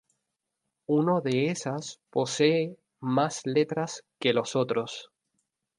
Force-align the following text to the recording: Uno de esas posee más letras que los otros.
Uno 0.87 1.21
de 1.21 1.51
esas 1.51 1.99
posee 2.09 2.75
más 3.01 3.45
letras 3.45 4.03
que 4.17 4.33
los 4.33 4.55
otros. 4.55 5.11